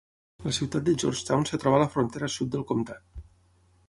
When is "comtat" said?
2.73-3.23